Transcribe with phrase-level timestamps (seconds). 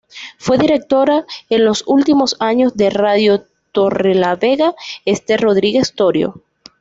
[0.39, 4.73] Fue directora en los últimos años de Radio Torrelavega,
[5.05, 6.41] Ester Rodríguez Torio.